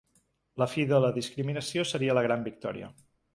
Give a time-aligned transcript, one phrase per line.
[0.61, 2.91] La fi de la discriminació seria la gran victòria.